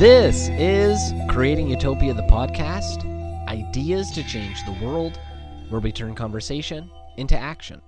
This 0.00 0.48
is 0.52 1.12
Creating 1.28 1.68
Utopia, 1.68 2.14
the 2.14 2.22
podcast 2.22 3.04
ideas 3.48 4.10
to 4.12 4.22
change 4.22 4.64
the 4.64 4.82
world, 4.82 5.20
where 5.68 5.82
we 5.82 5.92
turn 5.92 6.14
conversation 6.14 6.90
into 7.18 7.36
action. 7.38 7.82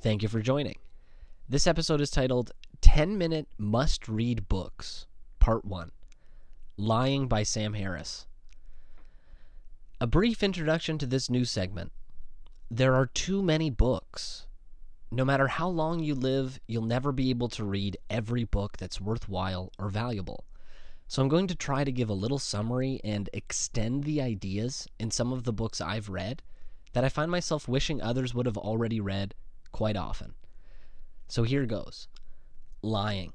Thank 0.00 0.22
you 0.22 0.30
for 0.30 0.40
joining. 0.40 0.76
This 1.50 1.66
episode 1.66 2.00
is 2.00 2.10
titled 2.10 2.52
10 2.80 3.18
Minute 3.18 3.48
Must 3.58 4.08
Read 4.08 4.48
Books, 4.48 5.06
Part 5.40 5.66
1 5.66 5.92
Lying 6.78 7.28
by 7.28 7.42
Sam 7.42 7.74
Harris. 7.74 8.26
A 10.00 10.06
brief 10.06 10.42
introduction 10.42 10.96
to 10.96 11.06
this 11.06 11.28
new 11.28 11.44
segment. 11.44 11.92
There 12.70 12.94
are 12.94 13.04
too 13.04 13.42
many 13.42 13.68
books. 13.68 14.46
No 15.10 15.22
matter 15.26 15.48
how 15.48 15.68
long 15.68 16.00
you 16.00 16.14
live, 16.14 16.58
you'll 16.66 16.86
never 16.86 17.12
be 17.12 17.28
able 17.28 17.50
to 17.50 17.62
read 17.62 17.98
every 18.08 18.44
book 18.44 18.78
that's 18.78 19.02
worthwhile 19.02 19.70
or 19.78 19.90
valuable. 19.90 20.46
So 21.12 21.20
I'm 21.20 21.28
going 21.28 21.46
to 21.48 21.54
try 21.54 21.84
to 21.84 21.92
give 21.92 22.08
a 22.08 22.14
little 22.14 22.38
summary 22.38 22.98
and 23.04 23.28
extend 23.34 24.04
the 24.04 24.22
ideas 24.22 24.88
in 24.98 25.10
some 25.10 25.30
of 25.30 25.44
the 25.44 25.52
books 25.52 25.78
I've 25.78 26.08
read 26.08 26.40
that 26.94 27.04
I 27.04 27.10
find 27.10 27.30
myself 27.30 27.68
wishing 27.68 28.00
others 28.00 28.32
would 28.32 28.46
have 28.46 28.56
already 28.56 28.98
read 28.98 29.34
quite 29.72 29.94
often. 29.94 30.32
So 31.28 31.42
here 31.42 31.66
goes 31.66 32.08
lying. 32.80 33.34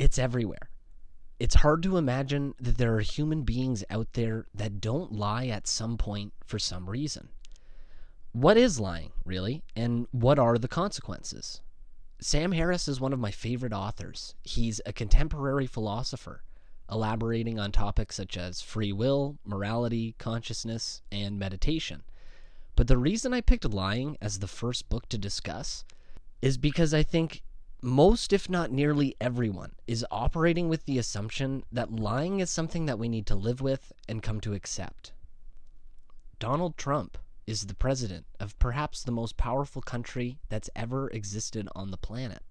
It's 0.00 0.18
everywhere. 0.18 0.68
It's 1.38 1.54
hard 1.54 1.84
to 1.84 1.96
imagine 1.96 2.54
that 2.58 2.76
there 2.76 2.96
are 2.96 3.02
human 3.02 3.42
beings 3.42 3.84
out 3.88 4.14
there 4.14 4.46
that 4.52 4.80
don't 4.80 5.12
lie 5.12 5.46
at 5.46 5.68
some 5.68 5.96
point 5.96 6.32
for 6.44 6.58
some 6.58 6.90
reason. 6.90 7.28
What 8.32 8.56
is 8.56 8.80
lying, 8.80 9.12
really, 9.24 9.62
and 9.76 10.08
what 10.10 10.40
are 10.40 10.58
the 10.58 10.66
consequences? 10.66 11.60
Sam 12.20 12.50
Harris 12.50 12.88
is 12.88 13.00
one 13.00 13.12
of 13.12 13.20
my 13.20 13.30
favorite 13.30 13.72
authors. 13.72 14.34
He's 14.42 14.80
a 14.84 14.92
contemporary 14.92 15.68
philosopher 15.68 16.42
elaborating 16.90 17.58
on 17.58 17.72
topics 17.72 18.16
such 18.16 18.36
as 18.36 18.60
free 18.60 18.92
will, 18.92 19.38
morality, 19.44 20.14
consciousness, 20.18 21.02
and 21.10 21.38
meditation. 21.38 22.02
But 22.76 22.88
the 22.88 22.98
reason 22.98 23.34
I 23.34 23.40
picked 23.40 23.64
Lying 23.64 24.16
as 24.20 24.38
the 24.38 24.48
first 24.48 24.88
book 24.88 25.08
to 25.10 25.18
discuss 25.18 25.84
is 26.40 26.56
because 26.56 26.94
I 26.94 27.02
think 27.02 27.42
most, 27.82 28.32
if 28.32 28.48
not 28.48 28.70
nearly 28.70 29.16
everyone, 29.20 29.72
is 29.86 30.04
operating 30.10 30.68
with 30.68 30.84
the 30.84 30.98
assumption 30.98 31.64
that 31.72 31.92
lying 31.92 32.40
is 32.40 32.50
something 32.50 32.86
that 32.86 32.98
we 32.98 33.08
need 33.08 33.26
to 33.26 33.34
live 33.34 33.60
with 33.60 33.92
and 34.08 34.22
come 34.22 34.40
to 34.40 34.54
accept. 34.54 35.12
Donald 36.38 36.76
Trump 36.76 37.18
is 37.46 37.66
the 37.66 37.74
president 37.74 38.26
of 38.38 38.58
perhaps 38.58 39.02
the 39.02 39.12
most 39.12 39.36
powerful 39.36 39.82
country 39.82 40.38
that's 40.48 40.70
ever 40.76 41.08
existed 41.10 41.68
on 41.74 41.90
the 41.90 41.96
planet. 41.96 42.42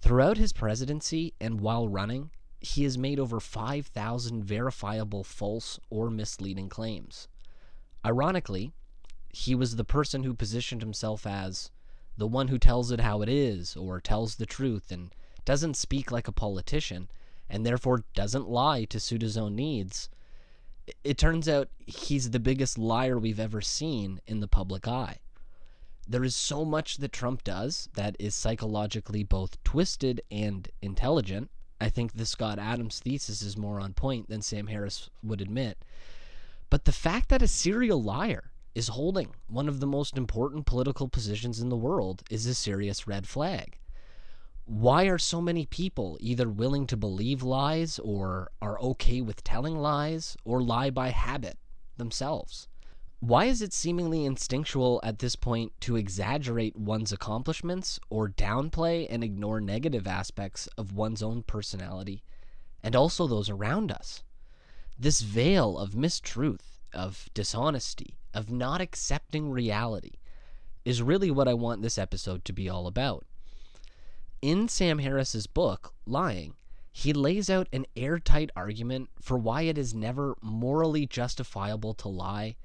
Throughout 0.00 0.38
his 0.38 0.52
presidency 0.52 1.34
and 1.40 1.60
while 1.60 1.88
running, 1.88 2.30
he 2.60 2.84
has 2.84 2.98
made 2.98 3.18
over 3.18 3.40
5,000 3.40 4.44
verifiable 4.44 5.24
false 5.24 5.80
or 5.88 6.10
misleading 6.10 6.68
claims. 6.68 7.26
Ironically, 8.04 8.72
he 9.30 9.54
was 9.54 9.76
the 9.76 9.84
person 9.84 10.24
who 10.24 10.34
positioned 10.34 10.82
himself 10.82 11.26
as 11.26 11.70
the 12.16 12.26
one 12.26 12.48
who 12.48 12.58
tells 12.58 12.90
it 12.90 13.00
how 13.00 13.22
it 13.22 13.28
is 13.28 13.76
or 13.76 14.00
tells 14.00 14.34
the 14.34 14.46
truth 14.46 14.92
and 14.92 15.14
doesn't 15.44 15.76
speak 15.76 16.10
like 16.10 16.28
a 16.28 16.32
politician 16.32 17.08
and 17.48 17.64
therefore 17.64 18.04
doesn't 18.14 18.48
lie 18.48 18.84
to 18.84 19.00
suit 19.00 19.22
his 19.22 19.38
own 19.38 19.56
needs. 19.56 20.10
It 21.02 21.16
turns 21.16 21.48
out 21.48 21.68
he's 21.86 22.30
the 22.30 22.38
biggest 22.38 22.76
liar 22.76 23.18
we've 23.18 23.40
ever 23.40 23.60
seen 23.60 24.20
in 24.26 24.40
the 24.40 24.48
public 24.48 24.86
eye. 24.86 25.18
There 26.06 26.24
is 26.24 26.36
so 26.36 26.64
much 26.64 26.98
that 26.98 27.12
Trump 27.12 27.42
does 27.42 27.88
that 27.94 28.16
is 28.18 28.34
psychologically 28.34 29.22
both 29.22 29.62
twisted 29.64 30.20
and 30.30 30.68
intelligent 30.82 31.50
I 31.80 31.88
think 31.88 32.12
the 32.12 32.26
Scott 32.26 32.58
Adams 32.58 33.00
thesis 33.00 33.42
is 33.42 33.56
more 33.56 33.80
on 33.80 33.94
point 33.94 34.28
than 34.28 34.42
Sam 34.42 34.66
Harris 34.66 35.08
would 35.22 35.40
admit. 35.40 35.78
But 36.68 36.84
the 36.84 36.92
fact 36.92 37.30
that 37.30 37.42
a 37.42 37.48
serial 37.48 38.02
liar 38.02 38.50
is 38.74 38.88
holding 38.88 39.34
one 39.48 39.68
of 39.68 39.80
the 39.80 39.86
most 39.86 40.16
important 40.16 40.66
political 40.66 41.08
positions 41.08 41.60
in 41.60 41.68
the 41.68 41.76
world 41.76 42.22
is 42.30 42.46
a 42.46 42.54
serious 42.54 43.06
red 43.06 43.26
flag. 43.26 43.78
Why 44.66 45.04
are 45.04 45.18
so 45.18 45.40
many 45.40 45.66
people 45.66 46.16
either 46.20 46.48
willing 46.48 46.86
to 46.86 46.96
believe 46.96 47.42
lies 47.42 47.98
or 47.98 48.52
are 48.62 48.80
okay 48.80 49.20
with 49.20 49.42
telling 49.42 49.76
lies 49.78 50.36
or 50.44 50.62
lie 50.62 50.90
by 50.90 51.08
habit 51.08 51.58
themselves? 51.96 52.68
Why 53.22 53.44
is 53.44 53.60
it 53.60 53.74
seemingly 53.74 54.24
instinctual 54.24 54.98
at 55.04 55.18
this 55.18 55.36
point 55.36 55.78
to 55.82 55.96
exaggerate 55.96 56.74
one's 56.74 57.12
accomplishments 57.12 58.00
or 58.08 58.30
downplay 58.30 59.06
and 59.10 59.22
ignore 59.22 59.60
negative 59.60 60.06
aspects 60.06 60.68
of 60.78 60.94
one's 60.94 61.22
own 61.22 61.42
personality 61.42 62.22
and 62.82 62.96
also 62.96 63.26
those 63.26 63.50
around 63.50 63.92
us? 63.92 64.22
This 64.98 65.20
veil 65.20 65.76
of 65.76 65.90
mistruth, 65.90 66.78
of 66.94 67.28
dishonesty, 67.34 68.16
of 68.32 68.50
not 68.50 68.80
accepting 68.80 69.50
reality 69.50 70.12
is 70.86 71.02
really 71.02 71.30
what 71.30 71.46
I 71.46 71.52
want 71.52 71.82
this 71.82 71.98
episode 71.98 72.42
to 72.46 72.54
be 72.54 72.70
all 72.70 72.86
about. 72.86 73.26
In 74.40 74.66
Sam 74.66 74.98
Harris's 74.98 75.46
book, 75.46 75.92
Lying, 76.06 76.54
he 76.90 77.12
lays 77.12 77.50
out 77.50 77.68
an 77.70 77.84
airtight 77.94 78.50
argument 78.56 79.10
for 79.20 79.36
why 79.36 79.62
it 79.62 79.76
is 79.76 79.92
never 79.92 80.38
morally 80.40 81.06
justifiable 81.06 81.92
to 81.92 82.08
lie 82.08 82.56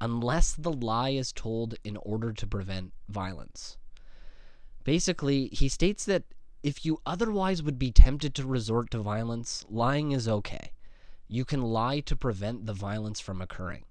unless 0.00 0.52
the 0.52 0.72
lie 0.72 1.10
is 1.10 1.32
told 1.32 1.74
in 1.84 1.96
order 1.98 2.32
to 2.32 2.46
prevent 2.46 2.92
violence. 3.08 3.78
Basically, 4.84 5.48
he 5.48 5.68
states 5.68 6.04
that 6.04 6.24
if 6.62 6.84
you 6.84 7.00
otherwise 7.06 7.62
would 7.62 7.78
be 7.78 7.92
tempted 7.92 8.34
to 8.34 8.46
resort 8.46 8.90
to 8.90 8.98
violence, 8.98 9.64
lying 9.68 10.12
is 10.12 10.28
okay. 10.28 10.72
You 11.28 11.44
can 11.44 11.62
lie 11.62 12.00
to 12.00 12.16
prevent 12.16 12.66
the 12.66 12.72
violence 12.72 13.20
from 13.20 13.40
occurring. 13.40 13.84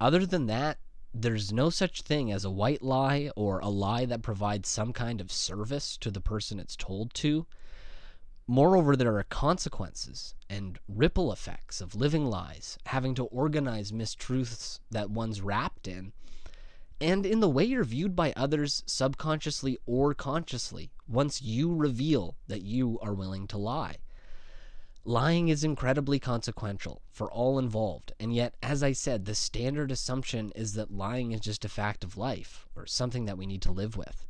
Other 0.00 0.24
than 0.26 0.46
that, 0.46 0.78
there's 1.12 1.52
no 1.52 1.70
such 1.70 2.02
thing 2.02 2.30
as 2.30 2.44
a 2.44 2.50
white 2.50 2.82
lie 2.82 3.30
or 3.36 3.58
a 3.58 3.68
lie 3.68 4.04
that 4.06 4.22
provides 4.22 4.68
some 4.68 4.92
kind 4.92 5.20
of 5.20 5.32
service 5.32 5.96
to 5.98 6.10
the 6.10 6.20
person 6.20 6.60
it's 6.60 6.76
told 6.76 7.12
to. 7.14 7.46
Moreover, 8.52 8.96
there 8.96 9.16
are 9.16 9.22
consequences 9.22 10.34
and 10.48 10.76
ripple 10.88 11.32
effects 11.32 11.80
of 11.80 11.94
living 11.94 12.26
lies, 12.26 12.80
having 12.86 13.14
to 13.14 13.26
organize 13.26 13.92
mistruths 13.92 14.80
that 14.90 15.08
one's 15.08 15.40
wrapped 15.40 15.86
in, 15.86 16.12
and 17.00 17.24
in 17.24 17.38
the 17.38 17.48
way 17.48 17.62
you're 17.62 17.84
viewed 17.84 18.16
by 18.16 18.32
others 18.34 18.82
subconsciously 18.86 19.78
or 19.86 20.14
consciously 20.14 20.90
once 21.06 21.40
you 21.40 21.72
reveal 21.72 22.34
that 22.48 22.62
you 22.62 22.98
are 23.00 23.14
willing 23.14 23.46
to 23.46 23.56
lie. 23.56 23.98
Lying 25.04 25.46
is 25.46 25.62
incredibly 25.62 26.18
consequential 26.18 27.02
for 27.12 27.30
all 27.30 27.56
involved, 27.56 28.12
and 28.18 28.34
yet, 28.34 28.56
as 28.64 28.82
I 28.82 28.90
said, 28.90 29.26
the 29.26 29.36
standard 29.36 29.92
assumption 29.92 30.50
is 30.56 30.74
that 30.74 30.90
lying 30.90 31.30
is 31.30 31.40
just 31.40 31.64
a 31.64 31.68
fact 31.68 32.02
of 32.02 32.16
life 32.16 32.66
or 32.74 32.84
something 32.84 33.26
that 33.26 33.38
we 33.38 33.46
need 33.46 33.62
to 33.62 33.70
live 33.70 33.96
with. 33.96 34.26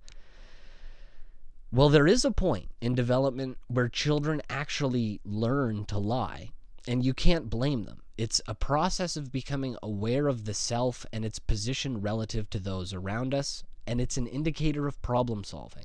Well, 1.73 1.89
there 1.89 2.09
is 2.09 2.25
a 2.25 2.33
point 2.33 2.69
in 2.81 2.97
development 2.97 3.57
where 3.69 3.89
children 3.89 4.43
actually 4.51 5.21
learn 5.25 5.85
to 5.85 5.99
lie, 5.99 6.51
and 6.89 7.05
you 7.05 7.15
can't 7.15 7.49
blame 7.49 7.85
them. 7.85 8.03
It's 8.19 8.41
a 8.49 8.57
process 8.57 9.17
of 9.17 9.31
becoming 9.31 9.77
aware 9.81 10.27
of 10.27 10.47
the 10.47 10.55
self 10.55 11.07
and 11.13 11.25
its 11.25 11.39
position 11.39 12.01
relative 12.01 12.51
to 12.51 12.59
those 12.59 12.93
around 12.93 13.33
us, 13.33 13.63
and 13.87 14.01
it's 14.01 14.17
an 14.17 14.27
indicator 14.27 14.89
of 14.89 15.01
problem 15.01 15.45
solving. 15.45 15.85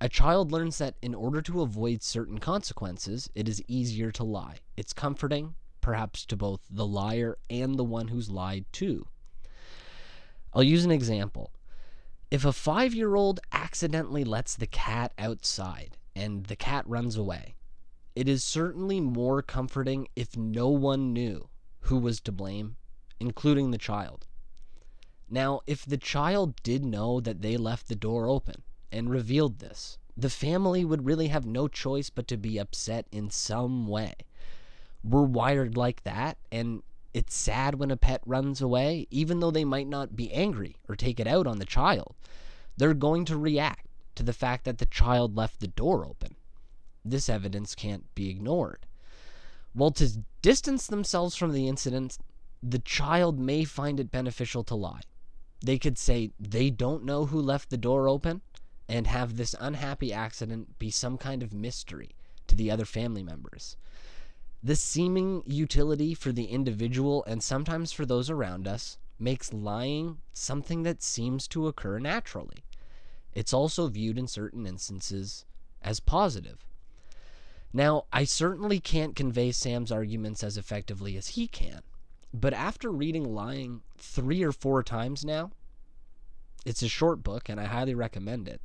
A 0.00 0.08
child 0.08 0.50
learns 0.50 0.78
that 0.78 0.94
in 1.02 1.14
order 1.14 1.42
to 1.42 1.60
avoid 1.60 2.02
certain 2.02 2.38
consequences, 2.38 3.28
it 3.34 3.50
is 3.50 3.62
easier 3.68 4.12
to 4.12 4.24
lie. 4.24 4.60
It's 4.78 4.94
comforting, 4.94 5.56
perhaps 5.82 6.24
to 6.24 6.38
both 6.38 6.62
the 6.70 6.86
liar 6.86 7.36
and 7.50 7.76
the 7.76 7.84
one 7.84 8.08
who's 8.08 8.30
lied 8.30 8.64
to. 8.72 9.06
I'll 10.54 10.62
use 10.62 10.86
an 10.86 10.90
example. 10.90 11.52
If 12.32 12.46
a 12.46 12.52
five 12.54 12.94
year 12.94 13.14
old 13.14 13.40
accidentally 13.52 14.24
lets 14.24 14.56
the 14.56 14.66
cat 14.66 15.12
outside 15.18 15.98
and 16.16 16.46
the 16.46 16.56
cat 16.56 16.88
runs 16.88 17.14
away, 17.14 17.56
it 18.16 18.26
is 18.26 18.42
certainly 18.42 19.02
more 19.02 19.42
comforting 19.42 20.08
if 20.16 20.34
no 20.34 20.70
one 20.70 21.12
knew 21.12 21.50
who 21.80 21.98
was 21.98 22.22
to 22.22 22.32
blame, 22.32 22.76
including 23.20 23.70
the 23.70 23.76
child. 23.76 24.26
Now, 25.28 25.60
if 25.66 25.84
the 25.84 25.98
child 25.98 26.56
did 26.62 26.86
know 26.86 27.20
that 27.20 27.42
they 27.42 27.58
left 27.58 27.88
the 27.88 27.94
door 27.94 28.26
open 28.26 28.62
and 28.90 29.10
revealed 29.10 29.58
this, 29.58 29.98
the 30.16 30.30
family 30.30 30.86
would 30.86 31.04
really 31.04 31.28
have 31.28 31.44
no 31.44 31.68
choice 31.68 32.08
but 32.08 32.26
to 32.28 32.38
be 32.38 32.56
upset 32.56 33.06
in 33.12 33.28
some 33.28 33.86
way. 33.86 34.14
We're 35.04 35.24
wired 35.24 35.76
like 35.76 36.02
that, 36.04 36.38
and 36.50 36.82
it's 37.14 37.34
sad 37.34 37.74
when 37.74 37.90
a 37.90 37.96
pet 37.96 38.22
runs 38.24 38.60
away, 38.60 39.06
even 39.10 39.40
though 39.40 39.50
they 39.50 39.64
might 39.64 39.88
not 39.88 40.16
be 40.16 40.32
angry 40.32 40.76
or 40.88 40.96
take 40.96 41.20
it 41.20 41.26
out 41.26 41.46
on 41.46 41.58
the 41.58 41.66
child. 41.66 42.14
They're 42.76 42.94
going 42.94 43.24
to 43.26 43.36
react 43.36 43.86
to 44.14 44.22
the 44.22 44.32
fact 44.32 44.64
that 44.64 44.78
the 44.78 44.86
child 44.86 45.36
left 45.36 45.60
the 45.60 45.68
door 45.68 46.06
open. 46.06 46.36
This 47.04 47.28
evidence 47.28 47.74
can't 47.74 48.12
be 48.14 48.30
ignored. 48.30 48.86
Well, 49.74 49.90
to 49.92 50.22
distance 50.40 50.86
themselves 50.86 51.36
from 51.36 51.52
the 51.52 51.68
incident, 51.68 52.18
the 52.62 52.78
child 52.78 53.38
may 53.38 53.64
find 53.64 53.98
it 53.98 54.10
beneficial 54.10 54.64
to 54.64 54.74
lie. 54.74 55.00
They 55.60 55.78
could 55.78 55.98
say 55.98 56.32
they 56.38 56.70
don't 56.70 57.04
know 57.04 57.26
who 57.26 57.40
left 57.40 57.70
the 57.70 57.76
door 57.76 58.08
open 58.08 58.42
and 58.88 59.06
have 59.06 59.36
this 59.36 59.54
unhappy 59.58 60.12
accident 60.12 60.78
be 60.78 60.90
some 60.90 61.16
kind 61.16 61.42
of 61.42 61.52
mystery 61.52 62.10
to 62.46 62.54
the 62.54 62.70
other 62.70 62.84
family 62.84 63.22
members. 63.22 63.76
The 64.64 64.76
seeming 64.76 65.42
utility 65.44 66.14
for 66.14 66.30
the 66.30 66.44
individual 66.44 67.24
and 67.24 67.42
sometimes 67.42 67.90
for 67.90 68.06
those 68.06 68.30
around 68.30 68.68
us 68.68 68.96
makes 69.18 69.52
lying 69.52 70.18
something 70.32 70.84
that 70.84 71.02
seems 71.02 71.48
to 71.48 71.66
occur 71.66 71.98
naturally. 71.98 72.64
It's 73.34 73.52
also 73.52 73.88
viewed 73.88 74.18
in 74.18 74.28
certain 74.28 74.66
instances 74.66 75.44
as 75.82 75.98
positive. 75.98 76.64
Now, 77.72 78.04
I 78.12 78.24
certainly 78.24 78.78
can't 78.78 79.16
convey 79.16 79.50
Sam's 79.50 79.90
arguments 79.90 80.44
as 80.44 80.56
effectively 80.56 81.16
as 81.16 81.28
he 81.28 81.48
can, 81.48 81.80
but 82.32 82.52
after 82.52 82.90
reading 82.90 83.34
Lying 83.34 83.80
three 83.96 84.42
or 84.42 84.52
four 84.52 84.82
times 84.82 85.24
now, 85.24 85.50
it's 86.64 86.82
a 86.82 86.88
short 86.88 87.24
book 87.24 87.48
and 87.48 87.58
I 87.58 87.64
highly 87.64 87.94
recommend 87.94 88.46
it. 88.46 88.60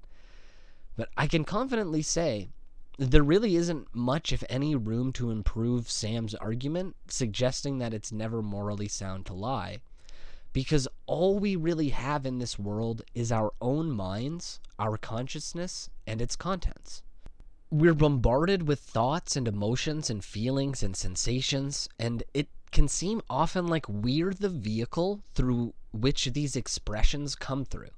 But 0.95 1.09
I 1.17 1.25
can 1.27 1.43
confidently 1.43 2.01
say 2.01 2.49
there 2.97 3.23
really 3.23 3.55
isn't 3.55 3.93
much, 3.93 4.33
if 4.33 4.43
any, 4.49 4.75
room 4.75 5.13
to 5.13 5.29
improve 5.29 5.89
Sam's 5.89 6.33
argument, 6.35 6.95
suggesting 7.07 7.77
that 7.77 7.93
it's 7.93 8.11
never 8.11 8.41
morally 8.41 8.87
sound 8.87 9.25
to 9.27 9.33
lie. 9.33 9.77
Because 10.51 10.87
all 11.05 11.37
we 11.37 11.55
really 11.55 11.89
have 11.89 12.25
in 12.25 12.39
this 12.39 12.57
world 12.57 13.03
is 13.13 13.31
our 13.31 13.53
own 13.61 13.91
minds, 13.91 14.59
our 14.79 14.97
consciousness, 14.97 15.89
and 16.07 16.21
its 16.21 16.35
contents. 16.35 17.03
We're 17.69 17.93
bombarded 17.93 18.67
with 18.67 18.79
thoughts 18.79 19.35
and 19.35 19.47
emotions 19.47 20.09
and 20.09 20.23
feelings 20.23 20.81
and 20.81 20.95
sensations, 20.95 21.87
and 21.99 22.23
it 22.33 22.47
can 22.71 22.87
seem 22.87 23.21
often 23.29 23.67
like 23.67 23.87
we're 23.87 24.33
the 24.33 24.49
vehicle 24.49 25.21
through 25.35 25.73
which 25.91 26.25
these 26.25 26.55
expressions 26.55 27.35
come 27.35 27.63
through. 27.63 27.89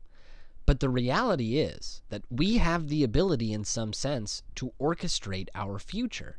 But 0.69 0.81
the 0.81 0.89
reality 0.89 1.57
is 1.57 2.03
that 2.09 2.21
we 2.29 2.57
have 2.57 2.89
the 2.89 3.03
ability, 3.03 3.53
in 3.53 3.63
some 3.63 3.91
sense, 3.91 4.43
to 4.53 4.71
orchestrate 4.79 5.47
our 5.55 5.79
future. 5.79 6.37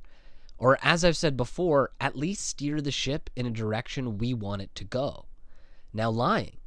Or, 0.56 0.78
as 0.82 1.04
I've 1.04 1.16
said 1.16 1.36
before, 1.36 1.90
at 2.00 2.14
least 2.14 2.46
steer 2.46 2.80
the 2.80 2.92
ship 2.92 3.28
in 3.34 3.44
a 3.44 3.50
direction 3.50 4.18
we 4.18 4.32
want 4.32 4.62
it 4.62 4.72
to 4.76 4.84
go. 4.84 5.26
Now, 5.92 6.10
lying. 6.10 6.58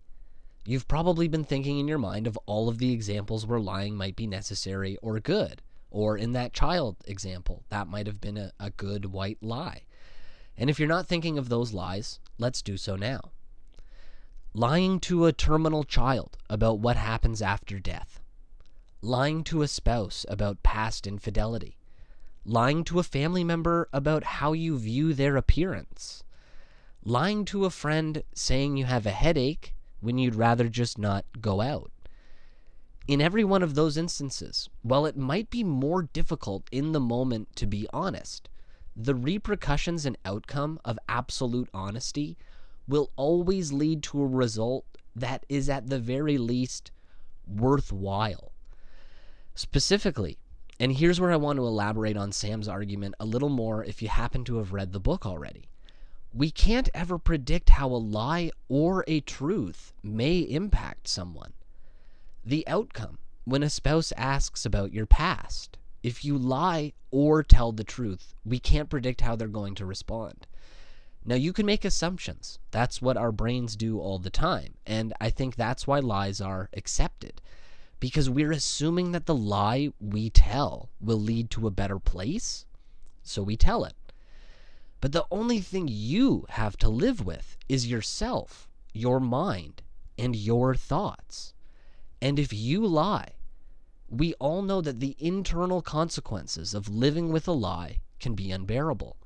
You've 0.65 0.89
probably 0.89 1.30
been 1.30 1.45
thinking 1.45 1.80
in 1.80 1.88
your 1.88 1.98
mind 1.98 2.27
of 2.27 2.38
all 2.48 2.68
of 2.68 2.80
the 2.80 2.92
examples 2.92 3.48
where 3.48 3.62
lying 3.62 3.95
might 3.95 4.18
be 4.18 4.27
necessary 4.27 4.98
or 5.01 5.21
good. 5.21 5.62
Or 5.89 6.18
in 6.18 6.33
that 6.33 6.51
child 6.51 6.98
example, 7.07 7.63
that 7.69 7.88
might 7.88 8.07
have 8.07 8.19
been 8.19 8.36
a, 8.36 8.51
a 8.60 8.71
good 8.71 9.06
white 9.06 9.42
lie. 9.42 9.83
And 10.57 10.69
if 10.69 10.80
you're 10.80 10.89
not 10.89 11.07
thinking 11.07 11.38
of 11.38 11.48
those 11.48 11.71
lies, 11.71 12.19
let's 12.38 12.62
do 12.62 12.75
so 12.75 12.98
now 12.98 13.31
lying 14.56 15.00
to 15.00 15.26
a 15.26 15.34
terminal 15.34 15.84
child 15.84 16.38
about 16.48 16.78
what 16.78 16.96
happens 16.96 17.42
after 17.42 17.80
death, 17.80 18.20
lying 19.02 19.44
to 19.44 19.64
a 19.64 19.68
spouse 19.68 20.28
about 20.30 20.62
past 20.62 21.08
infidelity, 21.08 21.76
lying 22.46 22.84
to 22.84 23.00
a 23.00 23.04
family 23.04 23.44
member 23.44 23.90
about 23.92 24.24
how 24.24 24.54
you 24.54 24.78
view 24.78 25.12
their 25.14 25.38
appearance, 25.38 26.24
lying 27.04 27.44
to 27.46 27.66
a 27.66 27.72
friend 27.72 28.22
saying 28.36 28.78
you 28.78 28.86
have 28.86 29.08
a 29.08 29.12
headache 29.12 29.74
when 30.02 30.20
you'd 30.20 30.36
rather 30.36 30.70
just 30.70 31.00
not 31.00 31.26
go 31.42 31.60
out. 31.60 31.92
In 33.08 33.22
every 33.22 33.44
one 33.44 33.64
of 33.64 33.74
those 33.74 33.98
instances, 33.98 34.70
while 34.84 35.08
it 35.08 35.18
might 35.18 35.50
be 35.50 35.64
more 35.64 36.04
difficult 36.04 36.70
in 36.72 36.92
the 36.92 37.00
moment 37.00 37.56
to 37.56 37.66
be 37.66 37.88
honest, 37.92 38.50
the 38.96 39.16
repercussions 39.16 40.06
and 40.06 40.18
outcome 40.24 40.80
of 40.86 41.00
absolute 41.10 41.70
honesty 41.74 42.38
will 42.88 43.12
always 43.16 43.72
lead 43.72 44.04
to 44.04 44.22
a 44.22 44.28
result 44.28 44.86
that 45.16 45.46
is 45.48 45.70
at 45.70 45.90
the 45.90 46.00
very 46.00 46.38
least 46.38 46.92
worthwhile. 47.48 48.52
Specifically, 49.56 50.38
and 50.80 50.94
here's 50.94 51.22
where 51.22 51.32
I 51.32 51.38
want 51.38 51.58
to 51.58 51.68
elaborate 51.68 52.18
on 52.18 52.32
Sam's 52.32 52.68
argument 52.68 53.16
a 53.20 53.26
little 53.26 53.50
more 53.50 53.84
if 53.84 54.02
you 54.02 54.08
happen 54.08 54.44
to 54.46 54.58
have 54.58 54.74
read 54.74 54.92
the 54.92 55.00
book 55.00 55.26
already. 55.26 55.70
We 56.34 56.50
can't 56.50 56.90
ever 56.96 57.20
predict 57.20 57.70
how 57.70 57.88
a 57.88 57.98
lie 57.98 58.52
or 58.68 59.06
a 59.08 59.20
truth 59.22 59.94
may 60.02 60.40
impact 60.40 61.08
someone. 61.08 61.54
The 62.44 62.68
outcome, 62.68 63.20
when 63.46 63.62
a 63.62 63.70
spouse 63.70 64.12
asks 64.18 64.66
about 64.66 64.94
your 64.94 65.06
past, 65.06 65.78
if 66.02 66.26
you 66.26 66.38
lie 66.38 66.94
or 67.12 67.44
tell 67.44 67.72
the 67.72 67.84
truth, 67.84 68.34
we 68.44 68.60
can't 68.60 68.90
predict 68.90 69.22
how 69.22 69.36
they're 69.36 69.48
going 69.48 69.76
to 69.76 69.86
respond. 69.86 70.48
Now, 71.25 71.36
you 71.36 71.54
can 71.54 71.66
make 71.66 71.86
assumptions. 71.86 72.60
That's 72.72 73.02
what 73.02 73.16
our 73.16 73.31
brains 73.31 73.75
do 73.75 74.00
all 74.00 74.20
the 74.20 74.30
time. 74.30 74.74
And 74.86 75.14
I 75.22 75.30
think 75.30 75.56
that's 75.56 75.88
why 75.88 76.00
lies 76.00 76.42
are 76.42 76.70
accepted. 76.74 77.42
Because 78.00 78.30
we're 78.30 78.52
assuming 78.52 79.14
that 79.14 79.25
the 79.25 79.36
lie 79.36 79.94
we 80.02 80.30
tell 80.30 80.90
will 81.00 81.20
lead 81.20 81.50
to 81.52 81.68
a 81.68 81.72
better 81.72 82.00
place. 82.00 82.66
So 83.22 83.42
we 83.42 83.56
tell 83.56 83.86
it. 83.86 83.96
But 85.00 85.14
the 85.14 85.25
only 85.31 85.60
thing 85.60 85.88
you 85.90 86.46
have 86.50 86.75
to 86.78 86.90
live 86.90 87.25
with 87.25 87.58
is 87.70 87.88
yourself, 87.88 88.70
your 88.94 89.20
mind, 89.20 89.81
and 90.18 90.36
your 90.36 90.75
thoughts. 90.75 91.54
And 92.22 92.38
if 92.38 92.54
you 92.54 92.86
lie, 92.86 93.34
we 94.10 94.34
all 94.36 94.62
know 94.62 94.81
that 94.81 95.00
the 95.00 95.16
internal 95.20 95.81
consequences 95.81 96.74
of 96.74 96.88
living 96.88 97.31
with 97.31 97.48
a 97.48 97.54
lie 97.54 98.02
can 98.20 98.34
be 98.34 98.52
unbearable. 98.52 99.18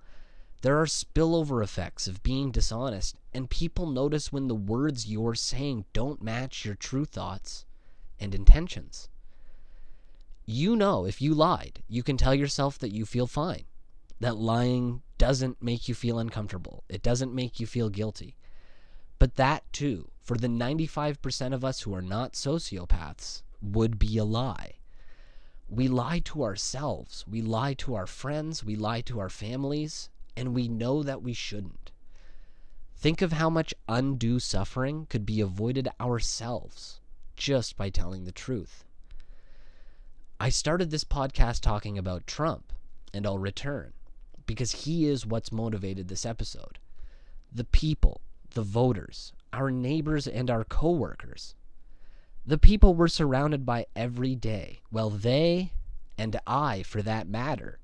There 0.62 0.80
are 0.80 0.86
spillover 0.86 1.63
effects 1.63 2.07
of 2.07 2.24
being 2.24 2.51
dishonest, 2.51 3.15
and 3.31 3.50
people 3.50 3.86
notice 3.86 4.31
when 4.31 4.48
the 4.48 4.56
words 4.56 5.06
you're 5.06 5.36
saying 5.36 5.86
don't 5.94 6.21
match 6.21 6.65
your 6.65 6.74
true 6.74 7.06
thoughts 7.06 7.65
and 8.19 8.33
intentions. 8.33 9.07
You 10.45 10.75
know 10.75 11.06
if 11.06 11.21
you 11.21 11.36
lied, 11.36 11.83
you 11.88 12.01
can 12.01 12.18
tell 12.18 12.33
yourself 12.33 12.80
that 12.80 12.94
you 12.94 13.06
feel 13.06 13.27
fine, 13.27 13.65
that 14.19 14.38
lying 14.38 15.04
doesn't 15.19 15.62
make 15.62 15.88
you 15.88 15.94
feel 15.94 16.18
uncomfortable, 16.18 16.83
it 16.89 17.04
doesn't 17.04 17.36
make 17.36 17.59
you 17.59 17.68
feel 17.68 17.89
guilty. 17.89 18.36
But 19.19 19.36
that, 19.36 19.71
too, 19.71 20.09
for 20.24 20.38
the 20.38 20.48
95% 20.48 21.54
of 21.54 21.63
us 21.63 21.81
who 21.81 21.94
are 21.94 22.01
not 22.01 22.33
sociopaths, 22.33 23.44
would 23.62 24.00
be 24.00 24.18
a 24.18 24.24
lie. 24.24 24.75
We 25.69 25.88
lie 25.88 26.19
to 26.25 26.44
ourselves, 26.44 27.25
we 27.27 27.42
lie 27.42 27.74
to 27.75 27.94
our 27.94 28.07
friends, 28.07 28.63
we 28.63 28.75
lie 28.75 29.01
to 29.01 29.19
our 29.19 29.30
families, 29.30 30.09
and 30.37 30.53
we 30.53 30.67
know 30.67 31.01
that 31.01 31.23
we 31.23 31.33
shouldn't. 31.33 31.91
Think 32.95 33.23
of 33.23 33.33
how 33.33 33.49
much 33.49 33.73
undue 33.89 34.39
suffering 34.39 35.07
could 35.09 35.25
be 35.25 35.41
avoided 35.41 35.89
ourselves 35.99 36.99
just 37.35 37.75
by 37.75 37.89
telling 37.89 38.23
the 38.23 38.31
truth. 38.31 38.85
I 40.39 40.49
started 40.49 40.91
this 40.91 41.03
podcast 41.03 41.61
talking 41.61 41.97
about 41.97 42.27
Trump, 42.27 42.71
and 43.13 43.25
I'll 43.25 43.39
return 43.39 43.94
because 44.45 44.83
he 44.83 45.07
is 45.07 45.25
what's 45.25 45.51
motivated 45.51 46.07
this 46.07 46.25
episode. 46.25 46.77
The 47.51 47.63
people, 47.63 48.21
the 48.51 48.61
voters, 48.61 49.33
our 49.51 49.71
neighbors, 49.71 50.27
and 50.27 50.51
our 50.51 50.63
coworkers. 50.63 51.56
The 52.45 52.59
people 52.59 52.94
we're 52.94 53.07
surrounded 53.07 53.65
by 53.65 53.87
every 53.95 54.35
day. 54.35 54.81
Well, 54.91 55.09
they, 55.09 55.71
and 56.15 56.39
I 56.45 56.83
for 56.83 57.01
that 57.01 57.27
matter, 57.27 57.79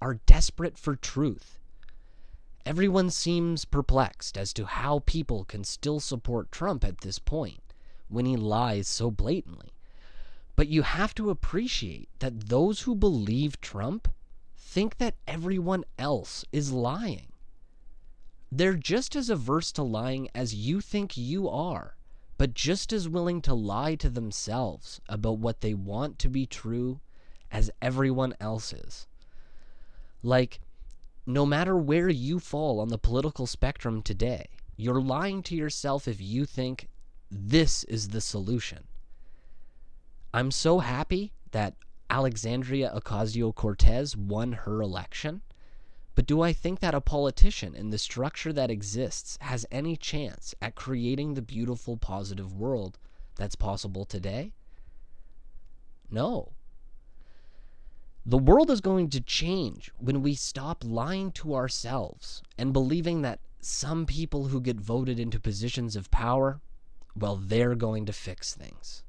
are 0.00 0.20
desperate 0.26 0.78
for 0.78 0.94
truth 0.94 1.57
Everyone 2.68 3.08
seems 3.08 3.64
perplexed 3.64 4.36
as 4.36 4.52
to 4.52 4.66
how 4.66 4.98
people 5.06 5.46
can 5.46 5.64
still 5.64 6.00
support 6.00 6.52
Trump 6.52 6.84
at 6.84 7.00
this 7.00 7.18
point 7.18 7.62
when 8.08 8.26
he 8.26 8.36
lies 8.36 8.86
so 8.86 9.10
blatantly. 9.10 9.72
But 10.54 10.68
you 10.68 10.82
have 10.82 11.14
to 11.14 11.30
appreciate 11.30 12.10
that 12.18 12.50
those 12.50 12.82
who 12.82 12.94
believe 12.94 13.58
Trump 13.62 14.06
think 14.54 14.98
that 14.98 15.14
everyone 15.26 15.82
else 15.98 16.44
is 16.52 16.70
lying. 16.70 17.32
They're 18.52 18.74
just 18.74 19.16
as 19.16 19.30
averse 19.30 19.72
to 19.72 19.82
lying 19.82 20.28
as 20.34 20.54
you 20.54 20.82
think 20.82 21.16
you 21.16 21.48
are, 21.48 21.96
but 22.36 22.52
just 22.52 22.92
as 22.92 23.08
willing 23.08 23.40
to 23.40 23.54
lie 23.54 23.94
to 23.94 24.10
themselves 24.10 25.00
about 25.08 25.38
what 25.38 25.62
they 25.62 25.72
want 25.72 26.18
to 26.18 26.28
be 26.28 26.44
true 26.44 27.00
as 27.50 27.70
everyone 27.80 28.34
else 28.38 28.74
is. 28.74 29.06
Like, 30.22 30.60
no 31.28 31.44
matter 31.44 31.76
where 31.76 32.08
you 32.08 32.38
fall 32.38 32.80
on 32.80 32.88
the 32.88 32.96
political 32.96 33.46
spectrum 33.46 34.00
today, 34.00 34.46
you're 34.78 35.02
lying 35.02 35.42
to 35.42 35.54
yourself 35.54 36.08
if 36.08 36.22
you 36.22 36.46
think 36.46 36.88
this 37.30 37.84
is 37.84 38.08
the 38.08 38.20
solution. 38.22 38.84
I'm 40.32 40.50
so 40.50 40.78
happy 40.78 41.34
that 41.50 41.74
Alexandria 42.08 42.90
Ocasio 42.96 43.54
Cortez 43.54 44.16
won 44.16 44.52
her 44.52 44.80
election, 44.80 45.42
but 46.14 46.24
do 46.24 46.40
I 46.40 46.54
think 46.54 46.80
that 46.80 46.94
a 46.94 47.00
politician 47.02 47.74
in 47.74 47.90
the 47.90 47.98
structure 47.98 48.54
that 48.54 48.70
exists 48.70 49.36
has 49.42 49.66
any 49.70 49.98
chance 49.98 50.54
at 50.62 50.76
creating 50.76 51.34
the 51.34 51.42
beautiful, 51.42 51.98
positive 51.98 52.54
world 52.54 52.98
that's 53.36 53.54
possible 53.54 54.06
today? 54.06 54.54
No. 56.10 56.52
The 58.28 58.36
world 58.36 58.70
is 58.70 58.82
going 58.82 59.08
to 59.10 59.22
change 59.22 59.90
when 59.96 60.20
we 60.20 60.34
stop 60.34 60.84
lying 60.84 61.32
to 61.32 61.54
ourselves 61.54 62.42
and 62.58 62.74
believing 62.74 63.22
that 63.22 63.40
some 63.62 64.04
people 64.04 64.48
who 64.48 64.60
get 64.60 64.78
voted 64.78 65.18
into 65.18 65.40
positions 65.40 65.96
of 65.96 66.10
power, 66.10 66.60
well, 67.16 67.36
they're 67.36 67.74
going 67.74 68.04
to 68.04 68.12
fix 68.12 68.54
things. 68.54 69.02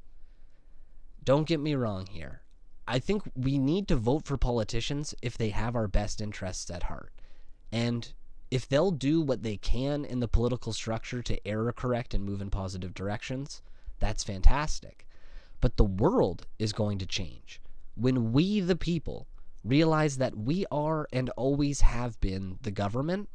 Don't 1.21 1.49
get 1.49 1.59
me 1.59 1.75
wrong 1.75 2.05
here. 2.05 2.43
I 2.87 2.99
think 2.99 3.23
we 3.35 3.57
need 3.57 3.89
to 3.89 3.97
vote 3.97 4.23
for 4.23 4.37
politicians 4.37 5.13
if 5.21 5.37
they 5.37 5.49
have 5.49 5.75
our 5.75 5.89
best 5.89 6.21
interests 6.21 6.71
at 6.71 6.83
heart. 6.83 7.11
And 7.73 8.13
if 8.49 8.69
they'll 8.69 8.89
do 8.89 9.19
what 9.19 9.43
they 9.43 9.57
can 9.57 10.05
in 10.05 10.21
the 10.21 10.29
political 10.29 10.71
structure 10.71 11.21
to 11.23 11.45
error 11.45 11.73
correct 11.73 12.13
and 12.13 12.23
move 12.23 12.39
in 12.41 12.49
positive 12.49 12.93
directions, 12.93 13.61
that's 13.99 14.23
fantastic. 14.23 15.05
But 15.59 15.75
the 15.75 15.83
world 15.83 16.47
is 16.57 16.71
going 16.71 16.99
to 16.99 17.05
change 17.05 17.59
when 17.99 18.31
we, 18.31 18.59
the 18.59 18.75
people, 18.75 19.27
realize 19.63 20.17
that 20.17 20.37
we 20.37 20.65
are 20.71 21.07
and 21.11 21.29
always 21.31 21.81
have 21.81 22.19
been 22.21 22.57
the 22.61 22.71
government. 22.71 23.29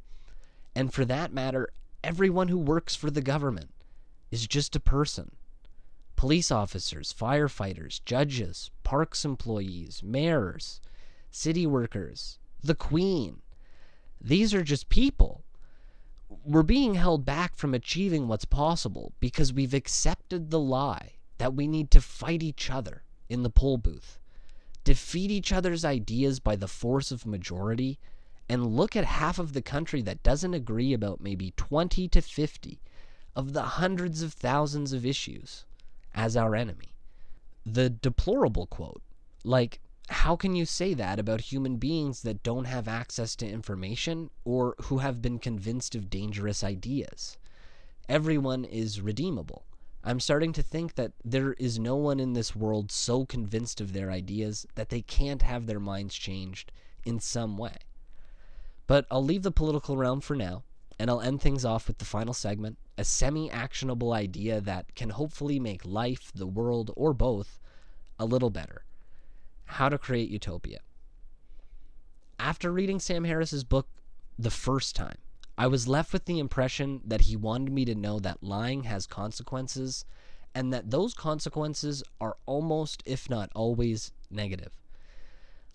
And 0.74 0.92
for 0.92 1.04
that 1.04 1.32
matter, 1.32 1.68
everyone 2.02 2.48
who 2.48 2.58
works 2.58 2.94
for 2.94 3.10
the 3.10 3.22
government 3.22 3.70
is 4.30 4.46
just 4.46 4.74
a 4.74 4.80
person. 4.80 5.32
Police 6.16 6.50
officers, 6.50 7.12
firefighters, 7.12 8.00
judges, 8.04 8.70
parks 8.82 9.24
employees, 9.24 10.02
mayors, 10.02 10.80
city 11.30 11.66
workers, 11.66 12.38
the 12.62 12.74
queen, 12.74 13.42
these 14.20 14.54
are 14.54 14.62
just 14.62 14.88
people. 14.88 15.44
We're 16.44 16.62
being 16.62 16.94
held 16.94 17.26
back 17.26 17.56
from 17.56 17.74
achieving 17.74 18.26
what's 18.26 18.46
possible 18.46 19.12
because 19.20 19.52
we've 19.52 19.74
accepted 19.74 20.50
the 20.50 20.58
lie 20.58 21.16
that 21.36 21.54
we 21.54 21.66
need 21.66 21.90
to 21.90 22.00
fight 22.00 22.42
each 22.42 22.70
other 22.70 23.02
in 23.28 23.42
the 23.42 23.50
poll 23.50 23.76
booth, 23.76 24.18
defeat 24.84 25.30
each 25.30 25.52
other's 25.52 25.84
ideas 25.84 26.38
by 26.38 26.56
the 26.56 26.68
force 26.68 27.10
of 27.10 27.26
majority, 27.26 27.98
and 28.48 28.76
look 28.76 28.94
at 28.94 29.04
half 29.04 29.38
of 29.38 29.54
the 29.54 29.62
country 29.62 30.02
that 30.02 30.22
doesn't 30.22 30.54
agree 30.54 30.92
about 30.92 31.20
maybe 31.20 31.52
20 31.56 32.08
to 32.08 32.20
50 32.20 32.80
of 33.34 33.52
the 33.52 33.62
hundreds 33.62 34.22
of 34.22 34.34
thousands 34.34 34.92
of 34.92 35.04
issues 35.04 35.64
as 36.14 36.36
our 36.36 36.54
enemy. 36.54 36.94
The 37.64 37.88
deplorable 37.88 38.66
quote, 38.66 39.02
like, 39.42 39.80
how 40.10 40.36
can 40.36 40.54
you 40.54 40.66
say 40.66 40.92
that 40.94 41.18
about 41.18 41.40
human 41.40 41.76
beings 41.76 42.22
that 42.22 42.42
don't 42.42 42.66
have 42.66 42.86
access 42.86 43.34
to 43.36 43.48
information 43.48 44.28
or 44.44 44.74
who 44.82 44.98
have 44.98 45.22
been 45.22 45.38
convinced 45.38 45.94
of 45.94 46.10
dangerous 46.10 46.62
ideas? 46.62 47.38
Everyone 48.08 48.66
is 48.66 49.00
redeemable. 49.00 49.64
I'm 50.06 50.20
starting 50.20 50.52
to 50.52 50.62
think 50.62 50.96
that 50.96 51.12
there 51.24 51.54
is 51.54 51.78
no 51.78 51.96
one 51.96 52.20
in 52.20 52.34
this 52.34 52.54
world 52.54 52.92
so 52.92 53.24
convinced 53.24 53.80
of 53.80 53.94
their 53.94 54.10
ideas 54.10 54.66
that 54.74 54.90
they 54.90 55.00
can't 55.00 55.40
have 55.40 55.66
their 55.66 55.80
minds 55.80 56.14
changed 56.14 56.72
in 57.06 57.20
some 57.20 57.56
way. 57.56 57.76
But 58.86 59.06
I'll 59.10 59.24
leave 59.24 59.42
the 59.42 59.50
political 59.50 59.96
realm 59.96 60.20
for 60.20 60.36
now, 60.36 60.62
and 60.98 61.08
I'll 61.08 61.22
end 61.22 61.40
things 61.40 61.64
off 61.64 61.88
with 61.88 61.98
the 61.98 62.04
final 62.04 62.34
segment 62.34 62.76
a 62.96 63.04
semi 63.04 63.50
actionable 63.50 64.12
idea 64.12 64.60
that 64.60 64.94
can 64.94 65.10
hopefully 65.10 65.58
make 65.58 65.84
life, 65.84 66.30
the 66.34 66.46
world, 66.46 66.92
or 66.94 67.12
both 67.12 67.58
a 68.18 68.26
little 68.26 68.50
better. 68.50 68.84
How 69.64 69.88
to 69.88 69.98
Create 69.98 70.28
Utopia. 70.28 70.80
After 72.38 72.70
reading 72.70 73.00
Sam 73.00 73.24
Harris's 73.24 73.64
book 73.64 73.88
the 74.38 74.50
first 74.50 74.94
time, 74.94 75.16
I 75.56 75.68
was 75.68 75.86
left 75.86 76.12
with 76.12 76.24
the 76.24 76.40
impression 76.40 77.00
that 77.04 77.22
he 77.22 77.36
wanted 77.36 77.72
me 77.72 77.84
to 77.84 77.94
know 77.94 78.18
that 78.18 78.42
lying 78.42 78.84
has 78.84 79.06
consequences 79.06 80.04
and 80.54 80.72
that 80.72 80.90
those 80.90 81.14
consequences 81.14 82.02
are 82.20 82.36
almost, 82.46 83.02
if 83.06 83.30
not 83.30 83.50
always, 83.54 84.12
negative. 84.30 84.72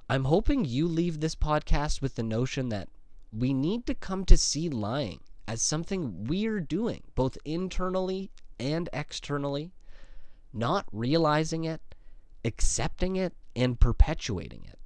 I'm 0.09 0.25
hoping 0.25 0.65
you 0.65 0.87
leave 0.87 1.19
this 1.19 1.35
podcast 1.35 2.01
with 2.01 2.15
the 2.15 2.23
notion 2.23 2.69
that 2.69 2.89
we 3.31 3.53
need 3.53 3.85
to 3.85 3.93
come 3.93 4.25
to 4.25 4.37
see 4.37 4.69
lying 4.69 5.19
as 5.47 5.61
something 5.61 6.25
we're 6.25 6.59
doing, 6.59 7.03
both 7.15 7.37
internally 7.45 8.31
and 8.59 8.89
externally, 8.91 9.71
not 10.51 10.85
realizing 10.91 11.63
it, 11.63 11.81
accepting 12.43 13.15
it, 13.15 13.33
and 13.55 13.79
perpetuating 13.79 14.65
it. 14.67 14.79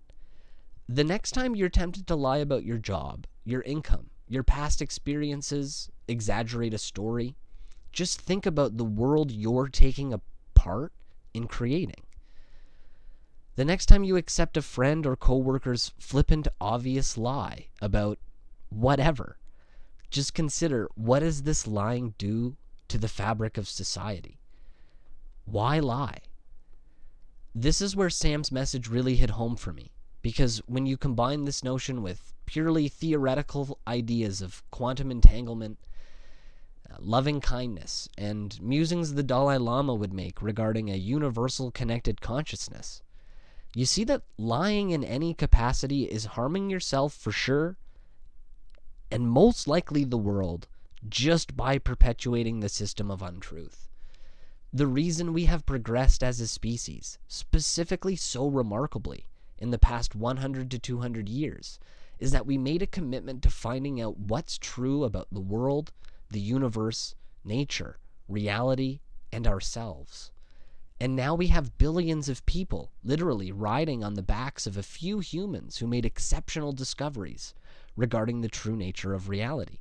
The 0.88 1.03
next 1.03 1.31
time 1.31 1.55
you're 1.55 1.69
tempted 1.69 2.05
to 2.07 2.15
lie 2.15 2.38
about 2.38 2.65
your 2.65 2.77
job, 2.77 3.25
your 3.45 3.62
income, 3.62 4.09
your 4.27 4.44
past 4.44 4.82
experiences, 4.82 5.89
exaggerate 6.08 6.74
a 6.74 6.77
story, 6.77 7.36
just 7.92 8.20
think 8.20 8.46
about 8.46 8.77
the 8.77 8.84
world 8.84 9.32
you're 9.32 9.68
taking 9.68 10.13
a 10.13 10.22
part 10.56 10.92
in 11.34 11.48
creating. 11.48 12.03
The 13.56 13.65
next 13.65 13.86
time 13.86 14.03
you 14.03 14.18
accept 14.18 14.58
a 14.58 14.62
friend 14.62 15.06
or 15.06 15.15
coworker's 15.15 15.92
flippant 16.00 16.48
obvious 16.60 17.18
lie 17.18 17.68
about 17.82 18.18
whatever, 18.70 19.38
just 20.10 20.34
consider 20.34 20.89
what 20.96 21.20
does 21.20 21.44
this 21.44 21.68
lying 21.68 22.15
do 22.18 22.56
to 22.88 22.98
the 22.98 23.08
fabric 23.08 23.58
of 23.58 23.68
society? 23.68 24.39
Why 25.46 25.80
lie? 25.80 26.20
This 27.53 27.82
is 27.82 27.96
where 27.96 28.10
Sam's 28.10 28.51
message 28.51 28.88
really 28.88 29.15
hit 29.15 29.32
home 29.32 29.56
for 29.56 29.72
me 29.72 29.92
because 30.24 30.60
when 30.65 30.86
you 30.86 30.98
combine 30.98 31.44
this 31.44 31.63
notion 31.63 32.01
with 32.01 32.34
purely 32.46 32.88
theoretical 32.88 33.77
ideas 33.86 34.42
of 34.42 34.63
quantum 34.72 35.12
entanglement, 35.12 35.77
uh, 36.89 36.96
loving 37.00 37.42
kindness, 37.42 38.08
and 38.18 38.60
musings 38.62 39.13
the 39.13 39.22
Dalai 39.22 39.58
Lama 39.58 39.94
would 39.94 40.13
make 40.13 40.42
regarding 40.42 40.89
a 40.89 40.96
universal 40.96 41.72
connected 41.72 42.22
consciousness, 42.22 43.03
you 43.75 43.86
see 43.86 44.06
that 44.06 44.24
lying 44.38 44.92
in 44.92 45.03
any 45.03 45.34
capacity 45.34 46.06
is 46.06 46.25
harming 46.25 46.70
yourself 46.70 47.13
for 47.13 47.32
sure, 47.32 47.75
and 49.12 49.30
most 49.30 49.68
likely 49.68 50.06
the 50.06 50.18
world, 50.18 50.68
just 51.10 51.58
by 51.58 51.77
perpetuating 51.77 52.62
the 52.62 52.70
system 52.70 53.12
of 53.12 53.22
untruth. 53.22 53.89
The 54.72 54.88
reason 54.88 55.34
we 55.34 55.46
have 55.46 55.65
progressed 55.65 56.24
as 56.24 56.39
a 56.39 56.48
species, 56.48 57.20
specifically 57.27 58.15
so 58.15 58.48
remarkably, 58.48 59.27
in 59.63 59.72
the 59.72 59.79
past 59.79 60.13
100 60.13 60.70
to 60.70 60.77
200 60.77 61.29
years, 61.29 61.79
is 62.20 62.32
that 62.32 62.46
we 62.46 62.58
made 62.58 62.82
a 62.82 62.86
commitment 62.88 63.41
to 63.41 63.50
finding 63.50 64.01
out 64.01 64.20
what's 64.20 64.58
true 64.58 65.05
about 65.05 65.29
the 65.32 65.39
world, 65.39 65.93
the 66.29 66.41
universe, 66.41 67.15
nature, 67.46 67.98
reality, 68.27 69.00
and 69.32 69.48
ourselves. 69.48 70.34
And 71.00 71.15
now 71.15 71.34
we 71.34 71.48
have 71.48 71.77
billions 71.77 72.27
of 72.27 72.46
people 72.46 72.91
literally 73.05 73.53
riding 73.53 74.03
on 74.03 74.15
the 74.15 74.22
backs 74.22 74.67
of 74.67 74.75
a 74.75 74.84
few 74.84 75.20
humans 75.20 75.77
who 75.77 75.88
made 75.88 76.05
exceptional 76.05 76.74
discoveries 76.74 77.53
regarding 77.96 78.41
the 78.41 78.50
true 78.50 78.75
nature 78.75 79.13
of 79.13 79.29
reality 79.29 79.79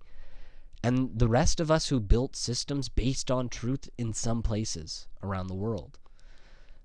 and 0.85 1.19
the 1.19 1.29
rest 1.29 1.59
of 1.59 1.73
us 1.73 1.89
who 1.89 1.99
built 1.99 2.37
systems 2.37 2.89
based 2.89 3.33
on 3.33 3.49
truth 3.49 3.91
in 3.99 4.13
some 4.13 4.45
places 4.45 5.09
around 5.25 5.49
the 5.49 5.55
world. 5.55 5.99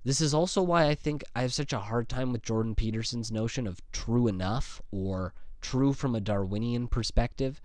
This 0.08 0.22
is 0.22 0.34
also 0.34 0.62
why 0.62 0.88
I 0.88 0.96
think 0.96 1.22
I 1.36 1.42
have 1.42 1.54
such 1.54 1.74
a 1.74 1.80
hard 1.80 2.08
time 2.08 2.32
with 2.32 2.42
Jordan 2.42 2.76
Peterson's 2.76 3.30
notion 3.30 3.68
of 3.68 3.82
true 3.92 4.30
enough 4.30 4.82
or 4.90 5.34
true 5.60 5.92
from 5.92 6.16
a 6.16 6.22
Darwinian 6.22 6.88
perspective, 6.88 7.60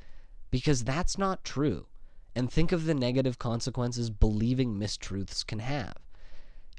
because 0.51 0.83
that's 0.83 1.17
not 1.17 1.45
true. 1.45 1.87
And 2.35 2.51
think 2.51 2.73
of 2.73 2.85
the 2.85 2.95
negative 2.95 3.39
consequences 3.39 4.11
believing 4.11 4.75
mistruths 4.75 5.47
can 5.47 5.61
have. 5.61 5.95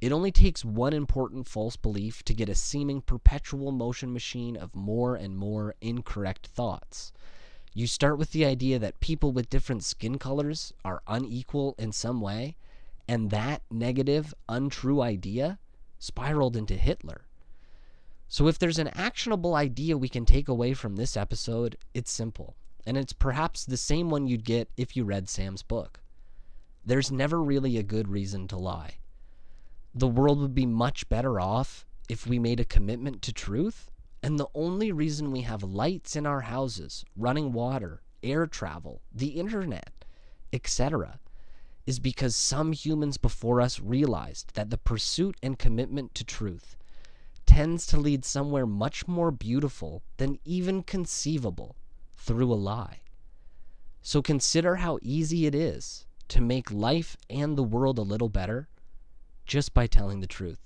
It 0.02 0.12
only 0.12 0.34
takes 0.34 0.66
one 0.66 0.92
important 0.92 1.48
false 1.48 1.78
belief 1.78 2.24
to 2.24 2.34
get 2.34 2.50
a 2.50 2.56
seeming 2.56 3.00
perpetual 3.00 3.72
motion 3.72 4.12
machine 4.12 4.58
of 4.58 4.76
more 4.76 5.16
and 5.16 5.38
more 5.38 5.76
incorrect 5.80 6.46
thoughts. 6.46 7.14
You 7.74 7.88
start 7.88 8.18
with 8.18 8.34
the 8.34 8.44
idea 8.44 8.80
that 8.80 9.00
people 9.00 9.32
with 9.32 9.50
different 9.50 9.86
skin 9.86 10.20
colors 10.20 10.74
are 10.84 11.02
unequal 11.08 11.74
in 11.78 11.94
some 11.94 12.20
way, 12.20 12.58
and 13.08 13.30
that 13.30 13.62
negative, 13.70 14.34
untrue 14.48 15.02
idea 15.02 15.60
spiraled 16.00 16.56
into 16.56 16.76
Hitler. 16.76 17.26
So, 18.28 18.48
if 18.48 18.58
there's 18.58 18.80
an 18.80 18.90
actionable 18.90 19.56
idea 19.56 19.98
we 19.98 20.10
can 20.10 20.26
take 20.26 20.48
away 20.48 20.74
from 20.74 20.96
this 20.96 21.16
episode, 21.16 21.78
it's 21.94 22.12
simple, 22.12 22.56
and 22.86 22.98
it's 22.98 23.14
perhaps 23.14 23.64
the 23.64 23.78
same 23.78 24.10
one 24.10 24.28
you'd 24.28 24.44
get 24.44 24.70
if 24.76 24.96
you 24.98 25.04
read 25.04 25.30
Sam's 25.30 25.62
book. 25.62 26.00
There's 26.86 27.12
never 27.12 27.42
really 27.42 27.78
a 27.78 27.84
good 27.84 28.08
reason 28.08 28.48
to 28.50 28.58
lie. 28.58 28.98
The 29.94 30.08
world 30.08 30.40
would 30.40 30.56
be 30.56 30.66
much 30.66 31.08
better 31.08 31.40
off 31.40 31.86
if 32.10 32.26
we 32.26 32.40
made 32.40 32.60
a 32.60 32.66
commitment 32.66 33.22
to 33.22 33.32
truth 33.32 33.92
and 34.24 34.40
the 34.40 34.48
only 34.56 34.92
reason 34.92 35.32
we 35.32 35.42
have 35.42 35.64
lights 35.64 36.16
in 36.16 36.26
our 36.26 36.42
houses, 36.42 37.04
running 37.18 37.52
water, 37.52 38.02
air 38.24 38.48
travel, 38.48 39.02
the 39.14 39.28
internet, 39.28 40.06
etc., 40.54 41.20
is 41.86 42.00
because 42.00 42.36
some 42.36 42.72
humans 42.72 43.18
before 43.18 43.60
us 43.62 43.80
realized 43.80 44.54
that 44.56 44.70
the 44.70 44.78
pursuit 44.78 45.36
and 45.44 45.60
commitment 45.60 46.16
to 46.16 46.24
truth 46.24 46.78
tends 47.46 47.86
to 47.88 47.98
lead 47.98 48.24
somewhere 48.24 48.66
much 48.66 49.08
more 49.08 49.32
beautiful 49.32 50.02
than 50.18 50.40
even 50.46 50.82
conceivable 50.82 51.76
through 52.16 52.52
a 52.52 52.56
lie. 52.56 53.02
So 54.02 54.22
consider 54.22 54.78
how 54.78 55.00
easy 55.02 55.46
it 55.46 55.54
is 55.54 56.06
to 56.30 56.42
make 56.42 56.72
life 56.72 57.18
and 57.30 57.58
the 57.58 57.64
world 57.64 57.98
a 57.98 58.02
little 58.02 58.30
better 58.30 58.70
just 59.46 59.74
by 59.74 59.88
telling 59.88 60.22
the 60.22 60.28
truth. 60.28 60.60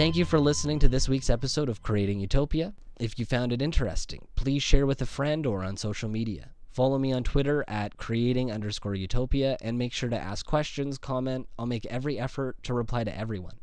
Thank 0.00 0.16
you 0.16 0.24
for 0.24 0.40
listening 0.40 0.78
to 0.78 0.88
this 0.88 1.10
week's 1.10 1.28
episode 1.28 1.68
of 1.68 1.82
Creating 1.82 2.20
Utopia. 2.20 2.72
If 2.98 3.18
you 3.18 3.26
found 3.26 3.52
it 3.52 3.60
interesting, 3.60 4.26
please 4.34 4.62
share 4.62 4.86
with 4.86 5.02
a 5.02 5.04
friend 5.04 5.44
or 5.44 5.62
on 5.62 5.76
social 5.76 6.08
media. 6.08 6.52
Follow 6.70 6.98
me 6.98 7.12
on 7.12 7.22
Twitter 7.22 7.66
at 7.68 7.98
creating 7.98 8.50
underscore 8.50 8.94
utopia 8.94 9.58
and 9.60 9.76
make 9.76 9.92
sure 9.92 10.08
to 10.08 10.16
ask 10.18 10.46
questions, 10.46 10.96
comment. 10.96 11.50
I'll 11.58 11.66
make 11.66 11.84
every 11.84 12.18
effort 12.18 12.56
to 12.62 12.72
reply 12.72 13.04
to 13.04 13.14
everyone. 13.14 13.58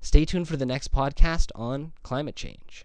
Stay 0.00 0.24
tuned 0.24 0.48
for 0.48 0.56
the 0.56 0.66
next 0.66 0.90
podcast 0.90 1.52
on 1.54 1.92
climate 2.02 2.34
change. 2.34 2.84